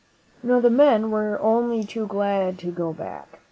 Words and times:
^c 0.43 0.49
«»*~i 0.49 0.51
Now, 0.51 0.59
the 0.59 0.71
men 0.71 1.11
were 1.11 1.39
only 1.41 1.83
too 1.83 2.07
glad 2.07 2.57
to 2.57 2.71
go 2.71 2.91
back. 2.91 3.39